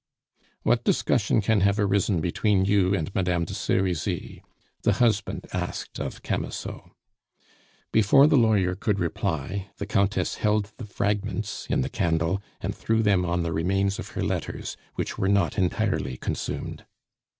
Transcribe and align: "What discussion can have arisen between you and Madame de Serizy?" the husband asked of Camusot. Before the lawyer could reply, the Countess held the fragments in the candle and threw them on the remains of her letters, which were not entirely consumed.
"What 0.63 0.83
discussion 0.83 1.41
can 1.41 1.61
have 1.61 1.77
arisen 1.79 2.21
between 2.21 2.65
you 2.65 2.95
and 2.95 3.13
Madame 3.13 3.45
de 3.45 3.53
Serizy?" 3.53 4.41
the 4.81 4.93
husband 4.93 5.45
asked 5.53 5.99
of 5.99 6.23
Camusot. 6.23 6.89
Before 7.91 8.25
the 8.25 8.35
lawyer 8.35 8.73
could 8.73 8.97
reply, 8.97 9.69
the 9.77 9.85
Countess 9.85 10.37
held 10.37 10.71
the 10.77 10.87
fragments 10.87 11.67
in 11.69 11.81
the 11.81 11.87
candle 11.89 12.41
and 12.61 12.73
threw 12.73 13.03
them 13.03 13.25
on 13.25 13.43
the 13.43 13.53
remains 13.53 13.99
of 13.99 14.07
her 14.17 14.23
letters, 14.23 14.75
which 14.95 15.19
were 15.19 15.29
not 15.29 15.59
entirely 15.59 16.17
consumed. 16.17 16.83